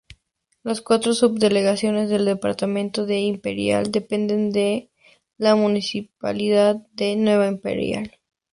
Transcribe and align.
Las 0.63 0.81
cuatro 0.81 1.13
subdelegaciones 1.13 2.09
del 2.09 2.25
departamento 2.25 3.05
de 3.05 3.19
Imperial 3.19 3.91
dependen 3.91 4.49
de 4.49 4.89
la 5.37 5.53
Municipalidad 5.55 6.77
de 6.93 7.15
Nueva 7.17 7.45
Imperial. 7.45 8.17